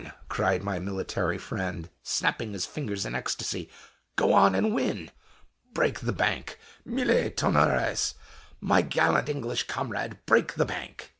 [0.29, 3.69] cried my military friend, snapping his fingers in ecstasy
[4.15, 5.11] "Go on, and win!
[5.75, 8.15] Break the bank Mille tonnerres!
[8.59, 11.09] my gallant English comrade, break the bank!"